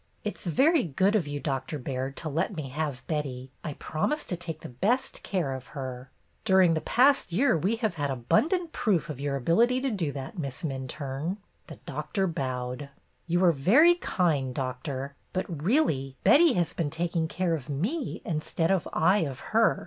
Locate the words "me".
2.55-2.69, 17.69-18.23